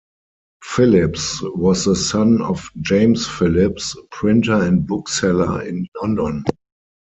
[0.63, 6.43] Phillips was the son of James Phillips, printer and bookseller in London.